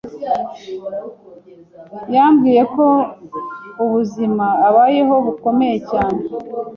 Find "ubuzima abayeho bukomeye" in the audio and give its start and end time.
3.83-5.77